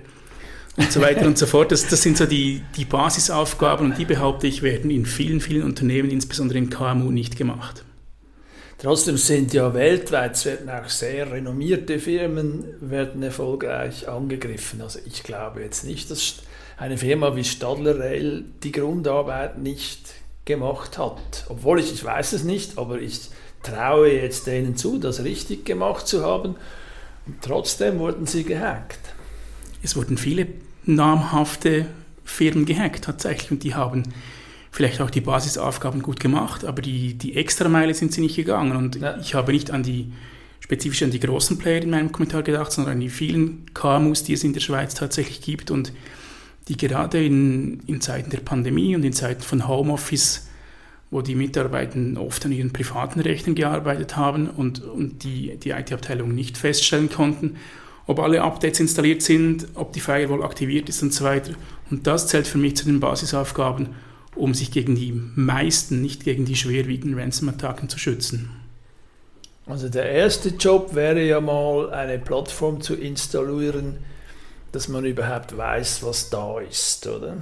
und 0.77 0.91
so 0.91 1.01
weiter 1.01 1.27
und 1.27 1.37
so 1.37 1.45
fort. 1.45 1.71
Das, 1.71 1.87
das 1.87 2.01
sind 2.01 2.17
so 2.17 2.25
die, 2.25 2.61
die 2.77 2.85
Basisaufgaben 2.85 3.91
und 3.91 3.97
die 3.97 4.05
behaupte 4.05 4.47
ich, 4.47 4.63
werden 4.63 4.89
in 4.89 5.05
vielen, 5.05 5.41
vielen 5.41 5.63
Unternehmen, 5.63 6.09
insbesondere 6.09 6.57
in 6.57 6.69
KMU, 6.69 7.11
nicht 7.11 7.35
gemacht. 7.35 7.83
Trotzdem 8.83 9.15
sind 9.15 9.53
ja 9.53 9.73
weltweit 9.73 10.43
werden 10.43 10.69
auch 10.69 10.89
sehr 10.89 11.31
renommierte 11.31 11.99
Firmen 11.99 12.65
werden 12.81 13.23
erfolgreich 13.23 14.09
angegriffen. 14.09 14.81
Also 14.81 14.99
ich 15.05 15.23
glaube 15.23 15.61
jetzt 15.61 15.85
nicht, 15.85 16.11
dass 16.11 16.39
eine 16.75 16.97
Firma 16.97 17.33
wie 17.37 17.45
Stadler 17.45 17.97
Rail 17.97 18.43
die 18.61 18.73
Grundarbeit 18.73 19.57
nicht 19.57 20.15
gemacht 20.43 20.97
hat. 20.97 21.45
Obwohl 21.47 21.79
ich, 21.79 21.93
ich 21.93 22.03
weiß 22.03 22.33
es 22.33 22.43
nicht, 22.43 22.77
aber 22.77 22.99
ich 22.99 23.29
traue 23.63 24.11
jetzt 24.11 24.47
denen 24.47 24.75
zu, 24.75 24.97
das 24.97 25.23
richtig 25.23 25.63
gemacht 25.65 26.05
zu 26.05 26.25
haben. 26.25 26.57
Und 27.25 27.41
trotzdem 27.41 27.99
wurden 27.99 28.25
sie 28.25 28.43
gehackt. 28.43 28.99
Es 29.81 29.95
wurden 29.95 30.17
viele 30.17 30.45
namhafte 30.83 31.85
Firmen 32.25 32.65
gehackt 32.65 33.05
tatsächlich 33.05 33.49
und 33.49 33.63
die 33.63 33.75
haben 33.75 34.03
vielleicht 34.73 35.01
auch 35.01 35.11
die 35.11 35.21
Basisaufgaben 35.21 36.01
gut 36.01 36.19
gemacht, 36.19 36.65
aber 36.65 36.81
die, 36.81 37.13
die 37.13 37.37
Extrameile 37.37 37.93
sind 37.93 38.11
sie 38.11 38.21
nicht 38.21 38.35
gegangen. 38.35 38.75
Und 38.75 38.95
ja. 38.95 39.17
ich 39.19 39.35
habe 39.35 39.51
nicht 39.51 39.69
an 39.69 39.83
die 39.83 40.11
spezifisch 40.59 41.03
an 41.03 41.11
die 41.11 41.19
großen 41.19 41.59
Player 41.59 41.83
in 41.83 41.91
meinem 41.91 42.11
Kommentar 42.11 42.41
gedacht, 42.41 42.71
sondern 42.71 42.93
an 42.93 42.99
die 42.99 43.09
vielen 43.09 43.65
KMUs, 43.73 44.23
die 44.23 44.33
es 44.33 44.43
in 44.43 44.53
der 44.53 44.61
Schweiz 44.61 44.95
tatsächlich 44.95 45.41
gibt 45.41 45.69
und 45.69 45.93
die 46.69 46.75
gerade 46.75 47.23
in, 47.23 47.81
in 47.85 48.01
Zeiten 48.01 48.31
der 48.31 48.39
Pandemie 48.39 48.95
und 48.95 49.03
in 49.03 49.13
Zeiten 49.13 49.43
von 49.43 49.67
Homeoffice, 49.67 50.47
wo 51.11 51.21
die 51.21 51.35
Mitarbeiter 51.35 51.99
oft 52.19 52.43
an 52.45 52.51
ihren 52.51 52.73
privaten 52.73 53.19
Rechnern 53.19 53.55
gearbeitet 53.55 54.17
haben 54.17 54.49
und, 54.49 54.81
und 54.81 55.23
die, 55.23 55.55
die 55.57 55.69
IT-Abteilung 55.69 56.33
nicht 56.33 56.57
feststellen 56.57 57.11
konnten, 57.11 57.57
ob 58.07 58.19
alle 58.19 58.41
Updates 58.41 58.79
installiert 58.79 59.21
sind, 59.21 59.67
ob 59.75 59.93
die 59.93 59.99
Firewall 59.99 60.43
aktiviert 60.43 60.89
ist 60.89 61.03
und 61.03 61.13
so 61.13 61.25
weiter. 61.25 61.53
Und 61.91 62.07
das 62.07 62.27
zählt 62.27 62.47
für 62.47 62.57
mich 62.57 62.75
zu 62.75 62.85
den 62.85 62.99
Basisaufgaben 62.99 63.89
um 64.35 64.53
sich 64.53 64.71
gegen 64.71 64.95
die 64.95 65.13
meisten, 65.35 66.01
nicht 66.01 66.23
gegen 66.23 66.45
die 66.45 66.55
schwerwiegenden 66.55 67.19
Ransom-Attacken 67.19 67.89
zu 67.89 67.97
schützen. 67.99 68.49
Also 69.65 69.87
der 69.87 70.09
erste 70.09 70.49
Job 70.49 70.93
wäre 70.93 71.21
ja 71.23 71.39
mal 71.39 71.91
eine 71.91 72.19
Plattform 72.19 72.81
zu 72.81 72.95
installieren, 72.95 73.97
dass 74.71 74.87
man 74.87 75.05
überhaupt 75.05 75.55
weiß, 75.55 76.03
was 76.03 76.29
da 76.29 76.59
ist, 76.59 77.07
oder? 77.07 77.37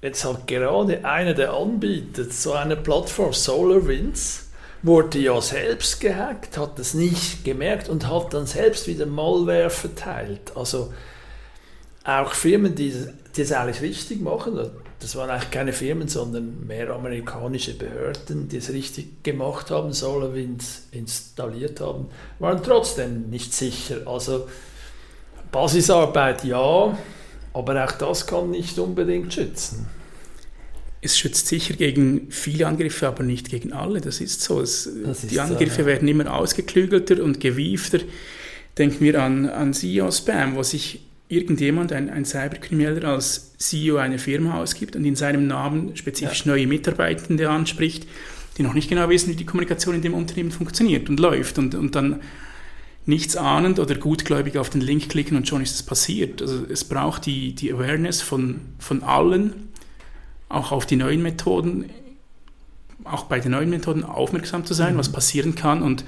Jetzt 0.00 0.24
hat 0.24 0.46
gerade 0.46 1.04
einer 1.04 1.34
der 1.34 1.52
Anbieter 1.54 2.24
so 2.30 2.52
eine 2.52 2.76
Plattform, 2.76 3.32
SolarWinds, 3.32 4.48
wurde 4.82 5.18
ja 5.18 5.40
selbst 5.40 6.00
gehackt, 6.00 6.56
hat 6.56 6.78
das 6.78 6.94
nicht 6.94 7.44
gemerkt 7.44 7.88
und 7.88 8.08
hat 8.08 8.32
dann 8.32 8.46
selbst 8.46 8.86
wieder 8.86 9.06
Malware 9.06 9.70
verteilt. 9.70 10.52
Also 10.54 10.92
auch 12.08 12.32
Firmen, 12.32 12.74
die, 12.74 12.90
die 13.36 13.42
das 13.42 13.52
eigentlich 13.52 13.82
richtig 13.82 14.20
machen, 14.22 14.58
das 15.00 15.14
waren 15.14 15.30
eigentlich 15.30 15.50
keine 15.50 15.72
Firmen, 15.72 16.08
sondern 16.08 16.66
mehr 16.66 16.90
amerikanische 16.90 17.74
Behörden, 17.74 18.48
die 18.48 18.56
es 18.56 18.72
richtig 18.72 19.22
gemacht 19.22 19.70
haben, 19.70 19.92
SolarWinds 19.92 20.88
installiert 20.90 21.80
haben, 21.80 22.06
waren 22.38 22.62
trotzdem 22.62 23.28
nicht 23.28 23.52
sicher. 23.52 23.98
Also 24.06 24.48
Basisarbeit 25.52 26.44
ja, 26.44 26.98
aber 27.52 27.84
auch 27.84 27.92
das 27.92 28.26
kann 28.26 28.50
nicht 28.50 28.78
unbedingt 28.78 29.32
schützen. 29.32 29.86
Es 31.00 31.16
schützt 31.16 31.46
sicher 31.46 31.74
gegen 31.74 32.30
viele 32.30 32.66
Angriffe, 32.66 33.06
aber 33.06 33.22
nicht 33.22 33.50
gegen 33.50 33.72
alle. 33.72 34.00
Das 34.00 34.20
ist 34.20 34.42
so. 34.42 34.60
Es, 34.60 34.90
das 35.04 35.22
ist 35.22 35.30
die 35.30 35.38
Angriffe 35.38 35.76
so, 35.76 35.80
ja. 35.82 35.86
werden 35.86 36.08
immer 36.08 36.34
ausgeklügelter 36.34 37.22
und 37.22 37.38
gewiefter. 37.38 38.00
Denken 38.76 39.04
wir 39.04 39.22
an, 39.22 39.48
an 39.48 39.72
SEO-Spam, 39.72 40.56
wo 40.56 40.64
sich 40.64 41.07
irgendjemand, 41.28 41.92
ein, 41.92 42.10
ein 42.10 42.24
Cyberkrimineller, 42.24 43.08
als 43.08 43.56
CEO 43.58 43.96
einer 43.96 44.18
Firma 44.18 44.60
ausgibt 44.60 44.96
und 44.96 45.04
in 45.04 45.16
seinem 45.16 45.46
Namen 45.46 45.96
spezifisch 45.96 46.44
ja. 46.44 46.52
neue 46.52 46.66
Mitarbeitende 46.66 47.50
anspricht, 47.50 48.06
die 48.56 48.62
noch 48.62 48.74
nicht 48.74 48.88
genau 48.88 49.08
wissen, 49.08 49.30
wie 49.30 49.36
die 49.36 49.46
Kommunikation 49.46 49.94
in 49.94 50.02
dem 50.02 50.14
Unternehmen 50.14 50.50
funktioniert 50.50 51.08
und 51.08 51.20
läuft 51.20 51.58
und, 51.58 51.74
und 51.74 51.94
dann 51.94 52.20
nichts 53.04 53.36
ahnend 53.36 53.78
oder 53.78 53.94
gutgläubig 53.94 54.58
auf 54.58 54.70
den 54.70 54.80
Link 54.80 55.08
klicken 55.08 55.36
und 55.36 55.48
schon 55.48 55.62
ist 55.62 55.74
es 55.74 55.82
passiert. 55.82 56.42
Also 56.42 56.64
es 56.68 56.84
braucht 56.84 57.26
die, 57.26 57.54
die 57.54 57.72
Awareness 57.72 58.20
von, 58.20 58.60
von 58.78 59.02
allen, 59.02 59.68
auch 60.48 60.72
auf 60.72 60.86
die 60.86 60.96
neuen 60.96 61.22
Methoden, 61.22 61.86
auch 63.04 63.24
bei 63.24 63.38
den 63.38 63.52
neuen 63.52 63.70
Methoden 63.70 64.04
aufmerksam 64.04 64.64
zu 64.64 64.74
sein, 64.74 64.94
mhm. 64.94 64.98
was 64.98 65.12
passieren 65.12 65.54
kann 65.54 65.82
und, 65.82 66.04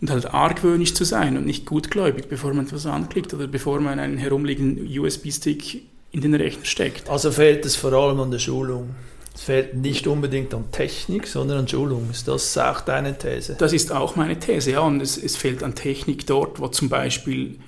und 0.00 0.10
halt 0.10 0.32
argwöhnisch 0.32 0.94
zu 0.94 1.04
sein 1.04 1.36
und 1.36 1.46
nicht 1.46 1.66
gutgläubig, 1.66 2.28
bevor 2.28 2.52
man 2.52 2.66
etwas 2.66 2.86
anklickt 2.86 3.32
oder 3.34 3.46
bevor 3.46 3.80
man 3.80 3.98
einen 3.98 4.18
herumliegenden 4.18 4.86
USB-Stick 4.98 5.82
in 6.12 6.20
den 6.20 6.34
Rechner 6.34 6.64
steckt. 6.64 7.08
Also 7.08 7.30
fehlt 7.30 7.64
es 7.64 7.76
vor 7.76 7.92
allem 7.92 8.20
an 8.20 8.30
der 8.30 8.38
Schulung. 8.38 8.94
Es 9.34 9.42
fehlt 9.42 9.74
nicht 9.74 10.06
unbedingt 10.06 10.54
an 10.54 10.70
Technik, 10.72 11.26
sondern 11.26 11.58
an 11.58 11.68
Schulung. 11.68 12.08
Ist 12.10 12.26
das 12.26 12.56
auch 12.56 12.80
deine 12.80 13.18
These? 13.18 13.56
Das 13.58 13.74
ist 13.74 13.92
auch 13.92 14.16
meine 14.16 14.38
These, 14.38 14.72
ja. 14.72 14.80
Und 14.80 15.02
es, 15.02 15.22
es 15.22 15.36
fehlt 15.36 15.62
an 15.62 15.74
Technik 15.74 16.26
dort, 16.26 16.58
wo 16.58 16.68
zum 16.68 16.88
Beispiel 16.88 17.58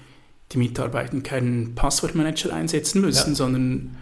die 0.52 0.58
Mitarbeiter 0.58 1.20
keinen 1.20 1.74
Passwortmanager 1.74 2.54
einsetzen 2.54 3.02
müssen, 3.02 3.30
ja. 3.30 3.34
sondern 3.34 3.96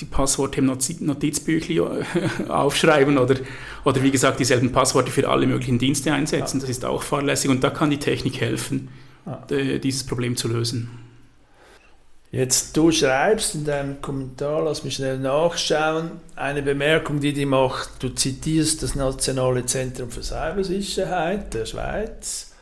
die 0.00 0.04
Passworte 0.04 0.60
im 0.60 0.66
Notizbüchli 0.66 1.80
aufschreiben 2.48 3.18
oder, 3.18 3.36
oder 3.84 4.02
wie 4.02 4.10
gesagt 4.10 4.38
dieselben 4.38 4.72
Passworte 4.72 5.10
für 5.10 5.28
alle 5.28 5.46
möglichen 5.46 5.78
Dienste 5.78 6.12
einsetzen. 6.12 6.60
Das 6.60 6.70
ist 6.70 6.84
auch 6.84 7.02
fahrlässig 7.02 7.50
und 7.50 7.64
da 7.64 7.70
kann 7.70 7.90
die 7.90 7.98
Technik 7.98 8.40
helfen, 8.40 8.88
ja. 9.26 9.44
dieses 9.78 10.04
Problem 10.04 10.36
zu 10.36 10.48
lösen. 10.48 10.90
Jetzt 12.30 12.76
du 12.76 12.92
schreibst 12.92 13.54
in 13.54 13.64
deinem 13.64 14.02
Kommentar, 14.02 14.62
lass 14.62 14.84
mich 14.84 14.96
schnell 14.96 15.18
nachschauen, 15.18 16.10
eine 16.36 16.62
Bemerkung, 16.62 17.20
die 17.20 17.32
die 17.32 17.46
macht. 17.46 18.02
Du 18.02 18.10
zitierst 18.10 18.82
das 18.82 18.94
Nationale 18.94 19.64
Zentrum 19.64 20.10
für 20.10 20.22
Cybersicherheit 20.22 21.54
der 21.54 21.64
Schweiz. 21.64 22.52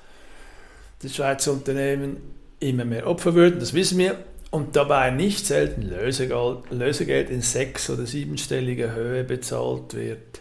Die 1.02 1.08
Schweizer 1.08 1.52
Unternehmen 1.52 2.18
immer 2.60 2.84
mehr 2.84 3.08
Opfer 3.08 3.34
würden, 3.34 3.58
das 3.58 3.74
wissen 3.74 3.98
wir, 3.98 4.16
und 4.50 4.76
dabei 4.76 5.10
nicht 5.10 5.46
selten 5.46 5.82
Lösegeld, 5.82 6.70
Lösegeld 6.70 7.30
in 7.30 7.42
sechs- 7.42 7.90
oder 7.90 8.06
siebenstelliger 8.06 8.94
Höhe 8.94 9.24
bezahlt 9.24 9.94
wird. 9.94 10.40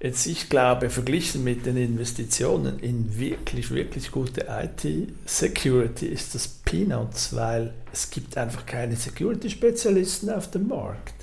Jetzt, 0.00 0.26
ich 0.26 0.50
glaube, 0.50 0.90
verglichen 0.90 1.44
mit 1.44 1.64
den 1.64 1.78
Investitionen 1.78 2.78
in 2.80 3.18
wirklich, 3.18 3.70
wirklich 3.70 4.10
gute 4.10 4.46
IT-Security 4.48 6.06
ist 6.06 6.34
das 6.34 6.46
Peanuts, 6.46 7.34
weil 7.34 7.72
es 7.90 8.10
gibt 8.10 8.36
einfach 8.36 8.66
keine 8.66 8.96
Security-Spezialisten 8.96 10.28
auf 10.28 10.50
dem 10.50 10.68
Markt. 10.68 11.14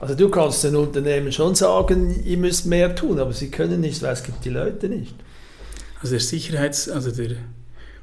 Also 0.00 0.14
du 0.14 0.28
kannst 0.28 0.62
den 0.64 0.76
Unternehmen 0.76 1.32
schon 1.32 1.54
sagen, 1.54 2.22
ihr 2.24 2.36
müsst 2.36 2.66
mehr 2.66 2.94
tun, 2.94 3.18
aber 3.18 3.32
sie 3.32 3.50
können 3.50 3.80
nicht, 3.80 4.02
weil 4.02 4.12
es 4.12 4.22
gibt 4.22 4.44
die 4.44 4.50
Leute 4.50 4.88
nicht. 4.88 5.14
Also 6.00 6.12
der 6.12 6.20
Sicherheits-, 6.20 6.88
also 6.88 7.10
der, 7.10 7.36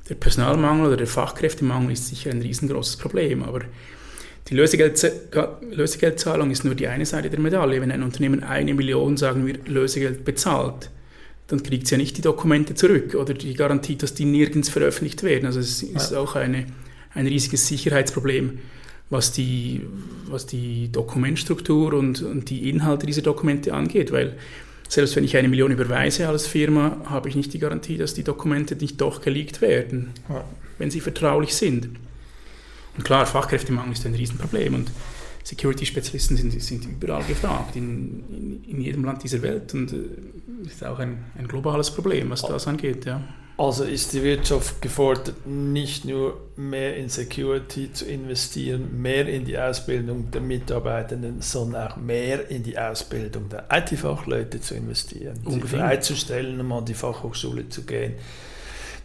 der 0.09 0.15
Personalmangel 0.15 0.87
oder 0.87 0.97
der 0.97 1.07
Fachkräftemangel 1.07 1.91
ist 1.93 2.07
sicher 2.07 2.31
ein 2.31 2.41
riesengroßes 2.41 2.97
Problem, 2.97 3.43
aber 3.43 3.61
die 4.47 4.55
Lösegeldzahlung 4.55 6.51
ist 6.51 6.63
nur 6.63 6.75
die 6.75 6.87
eine 6.87 7.05
Seite 7.05 7.31
der 7.31 7.39
Medaille. 7.39 7.81
Wenn 7.81 7.91
ein 7.91 8.03
Unternehmen 8.03 8.43
eine 8.43 8.75
Million, 8.75 9.17
sagen 9.17 9.47
wir, 9.47 9.57
Lösegeld 9.65 10.23
bezahlt, 10.23 10.91
dann 11.47 11.63
kriegt 11.63 11.85
es 11.85 11.89
ja 11.89 11.97
nicht 11.97 12.17
die 12.17 12.21
Dokumente 12.21 12.75
zurück 12.75 13.15
oder 13.15 13.33
die 13.33 13.55
Garantie, 13.55 13.95
dass 13.95 14.13
die 14.13 14.25
nirgends 14.25 14.69
veröffentlicht 14.69 15.23
werden. 15.23 15.47
Also 15.47 15.59
es 15.59 15.81
ist 15.81 16.11
ja. 16.11 16.19
auch 16.19 16.35
eine, 16.35 16.67
ein 17.15 17.25
riesiges 17.25 17.67
Sicherheitsproblem, 17.67 18.59
was 19.09 19.31
die, 19.31 19.81
was 20.27 20.45
die 20.45 20.91
Dokumentstruktur 20.91 21.93
und, 21.93 22.21
und 22.21 22.49
die 22.51 22.69
Inhalte 22.69 23.07
dieser 23.07 23.23
Dokumente 23.23 23.73
angeht, 23.73 24.11
weil 24.11 24.37
selbst 24.87 25.15
wenn 25.15 25.23
ich 25.23 25.35
eine 25.37 25.47
Million 25.47 25.71
überweise 25.71 26.27
als 26.27 26.47
Firma, 26.47 26.97
habe 27.05 27.29
ich 27.29 27.35
nicht 27.35 27.53
die 27.53 27.59
Garantie, 27.59 27.97
dass 27.97 28.13
die 28.13 28.23
Dokumente 28.23 28.75
nicht 28.75 29.01
doch 29.01 29.21
geleakt 29.21 29.61
werden, 29.61 30.11
ja. 30.29 30.43
wenn 30.77 30.91
sie 30.91 31.01
vertraulich 31.01 31.55
sind. 31.55 31.89
Und 32.97 33.03
klar, 33.03 33.25
Fachkräftemangel 33.25 33.93
ist 33.93 34.05
ein 34.05 34.15
Riesenproblem 34.15 34.75
und 34.75 34.91
Security-Spezialisten 35.43 36.37
sind, 36.37 36.59
sind 36.61 36.85
überall 36.85 37.23
gefragt, 37.23 37.75
in, 37.75 38.23
in, 38.29 38.63
in, 38.67 38.81
jedem 38.81 39.05
Land 39.05 39.23
dieser 39.23 39.41
Welt 39.43 39.73
und 39.75 39.93
äh, 39.93 40.65
ist 40.65 40.83
auch 40.83 40.97
ein, 40.97 41.23
ein 41.37 41.47
globales 41.47 41.91
Problem, 41.91 42.31
was 42.31 42.41
das 42.41 42.67
angeht. 42.67 43.05
Ja. 43.05 43.21
Also 43.57 43.85
ist 43.85 44.11
die 44.11 44.21
Wirtschaft 44.21 44.81
gefordert, 44.81 45.47
nicht 45.47 46.03
nur 46.03 46.41
mehr 46.57 46.97
in 46.97 47.07
Security 47.07 47.91
zu 47.93 48.05
investieren, 48.05 49.01
mehr 49.01 49.27
in 49.27 49.45
die 49.45 49.57
Ausbildung 49.57 50.29
der 50.29 50.41
Mitarbeitenden, 50.41 51.41
sondern 51.41 51.87
auch 51.87 51.95
mehr 51.95 52.49
in 52.49 52.63
die 52.63 52.77
Ausbildung 52.77 53.47
der 53.47 53.65
IT-Fachleute 53.71 54.59
zu 54.59 54.75
investieren, 54.75 55.37
Unbedingt. 55.45 55.69
sie 55.69 55.77
freizustellen, 55.77 56.59
um 56.59 56.71
an 56.73 56.83
die 56.83 56.93
Fachhochschule 56.93 57.69
zu 57.69 57.83
gehen 57.83 58.15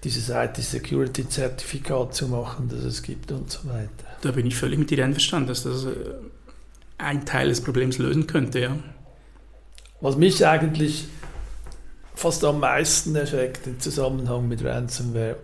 dieses 0.04 0.30
IT-Security-Zertifikat 0.30 2.14
zu 2.14 2.28
machen, 2.28 2.68
das 2.68 2.84
es 2.84 3.02
gibt 3.02 3.32
und 3.32 3.50
so 3.50 3.68
weiter. 3.68 3.88
Da 4.22 4.30
bin 4.32 4.46
ich 4.46 4.56
völlig 4.56 4.78
mit 4.78 4.90
dir 4.90 5.04
einverstanden, 5.04 5.48
dass 5.48 5.64
das 5.64 5.84
äh, 5.84 5.90
ein 6.98 7.26
Teil 7.26 7.48
des 7.48 7.60
Problems 7.60 7.98
lösen 7.98 8.26
könnte, 8.26 8.60
ja. 8.60 8.78
Was 10.00 10.16
mich 10.16 10.46
eigentlich 10.46 11.08
fast 12.20 12.44
am 12.44 12.60
meisten 12.60 13.16
erschreckt 13.16 13.66
im 13.66 13.80
Zusammenhang 13.80 14.46
mit 14.46 14.62
Ransomware, 14.62 15.36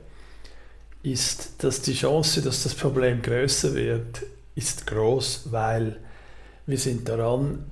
ist, 1.03 1.65
dass 1.65 1.81
die 1.81 1.95
Chance, 1.95 2.43
dass 2.43 2.65
das 2.65 2.75
Problem 2.75 3.23
größer 3.23 3.75
wird, 3.75 4.23
ist 4.55 4.87
groß, 4.87 5.49
weil 5.51 5.97
wir 6.67 6.77
sind 6.77 7.09
daran, 7.09 7.65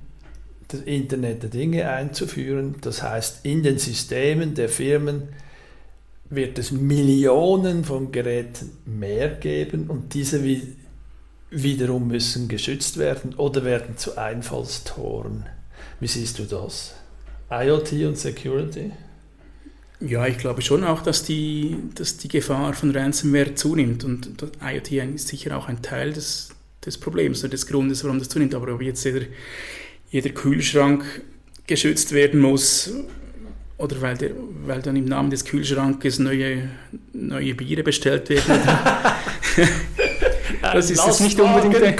das 0.69 0.81
Internet 0.81 1.43
der 1.43 1.51
Dinge 1.51 1.87
einzuführen. 1.87 2.77
Das 2.81 3.03
heißt, 3.03 3.45
in 3.45 3.61
den 3.61 3.77
Systemen 3.77 4.55
der 4.55 4.69
Firmen 4.69 5.29
wird 6.31 6.57
es 6.57 6.71
Millionen 6.71 7.83
von 7.83 8.11
Geräten 8.11 8.71
mehr 8.85 9.29
geben 9.29 9.87
und 9.87 10.15
diese 10.15 10.41
wiederum 11.51 12.07
müssen 12.07 12.47
geschützt 12.47 12.97
werden 12.97 13.35
oder 13.35 13.63
werden 13.63 13.97
zu 13.97 14.17
Einfallstoren. 14.17 15.45
Wie 15.99 16.07
siehst 16.07 16.39
du 16.39 16.45
das? 16.45 16.95
IoT 17.49 17.93
und 18.05 18.17
Security? 18.17 18.91
Ja, 19.99 20.27
ich 20.27 20.37
glaube 20.37 20.61
schon 20.61 20.83
auch, 20.83 21.01
dass 21.01 21.23
die, 21.23 21.77
dass 21.95 22.17
die 22.17 22.27
Gefahr 22.27 22.73
von 22.73 22.91
Ransomware 22.91 23.55
zunimmt 23.55 24.03
und 24.03 24.43
IoT 24.61 24.91
ist 25.15 25.29
sicher 25.29 25.57
auch 25.57 25.67
ein 25.67 25.81
Teil 25.81 26.13
des, 26.13 26.49
des 26.85 26.97
Problems 26.97 27.41
oder 27.41 27.49
des 27.51 27.65
Grundes, 27.65 28.03
warum 28.03 28.19
das 28.19 28.29
zunimmt. 28.29 28.53
Aber 28.55 28.73
ob 28.73 28.81
jetzt 28.81 29.03
jeder, 29.05 29.25
jeder 30.11 30.29
Kühlschrank 30.31 31.03
geschützt 31.65 32.11
werden 32.11 32.41
muss, 32.41 32.91
oder 33.77 34.01
weil, 34.01 34.17
der, 34.17 34.31
weil 34.65 34.81
dann 34.81 34.95
im 34.95 35.05
Namen 35.05 35.29
des 35.29 35.43
Kühlschrankes 35.43 36.19
neue, 36.19 36.69
neue 37.13 37.55
Biere 37.55 37.83
bestellt 37.83 38.29
werden. 38.29 38.61
das 40.61 40.89
ist 40.89 41.05
jetzt 41.05 41.21
nicht 41.21 41.39
unbedingt 41.39 41.81
ein, 41.81 41.95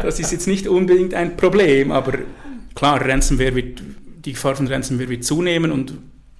das 0.00 0.20
ist 0.20 0.32
jetzt 0.32 0.46
nicht 0.46 0.68
unbedingt 0.68 1.14
ein 1.14 1.36
Problem, 1.36 1.90
aber 1.90 2.18
klar, 2.74 3.00
Ransomware 3.00 3.54
wird, 3.54 3.79
die 4.24 4.32
Gefahr 4.32 4.54
von 4.54 4.66
Ransomware 4.66 5.08
wird 5.08 5.24
zunehmen 5.24 5.72
und 5.72 5.94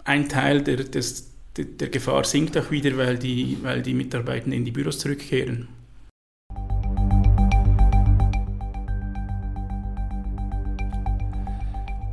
ein 0.04 0.28
Teil 0.28 0.62
der, 0.62 0.76
des, 0.76 1.30
der 1.56 1.88
Gefahr 1.88 2.24
sinkt 2.24 2.56
auch 2.56 2.70
wieder, 2.70 2.96
weil 2.96 3.18
die, 3.18 3.58
weil 3.62 3.82
die 3.82 3.94
Mitarbeiter 3.94 4.52
in 4.52 4.64
die 4.64 4.70
Büros 4.70 4.98
zurückkehren. 4.98 5.68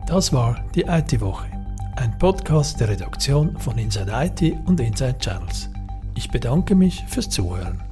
Das 0.08 0.32
war 0.32 0.66
die 0.74 0.84
IT-Woche 0.84 1.48
ein 1.98 2.16
Podcast 2.20 2.80
der 2.80 2.90
Redaktion 2.90 3.58
von 3.58 3.78
Inside 3.78 4.12
IT 4.14 4.56
und 4.68 4.80
Inside 4.80 5.18
Channels. 5.20 5.70
Ich 6.16 6.30
bedanke 6.30 6.76
mich 6.76 7.04
fürs 7.08 7.28
Zuhören. 7.28 7.87